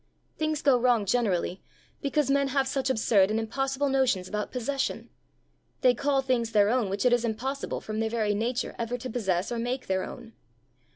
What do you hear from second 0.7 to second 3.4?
wrong, generally, because men have such absurd and